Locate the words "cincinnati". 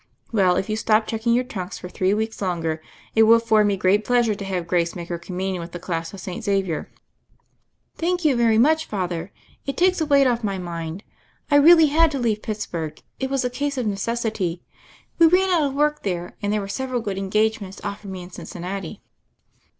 18.31-19.03